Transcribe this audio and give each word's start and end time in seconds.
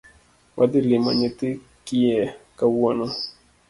Wadhi 0.57 0.79
limo 0.87 1.09
nyithi 1.19 1.49
kiye 1.85 2.21
kawuono 2.57 3.05